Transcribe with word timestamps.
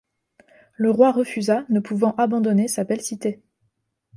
Le 0.77 0.89
roi 0.89 1.11
refusa, 1.11 1.63
ne 1.69 1.79
pouvant 1.79 2.15
abandonner 2.15 2.67
sa 2.67 2.83
belle 2.83 3.01
cité. 3.03 3.39